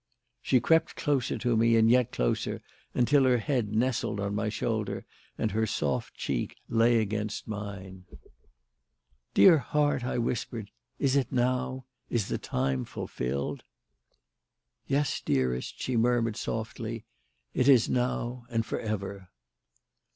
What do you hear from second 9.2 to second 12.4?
"Dear heart," I whispered, "is it now? Is the